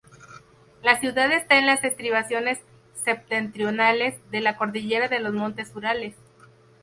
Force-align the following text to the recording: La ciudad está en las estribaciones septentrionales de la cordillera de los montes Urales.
La 0.81 0.99
ciudad 0.99 1.31
está 1.31 1.59
en 1.59 1.67
las 1.67 1.83
estribaciones 1.83 2.57
septentrionales 3.05 4.15
de 4.31 4.41
la 4.41 4.57
cordillera 4.57 5.07
de 5.09 5.19
los 5.19 5.31
montes 5.33 5.75
Urales. 5.75 6.15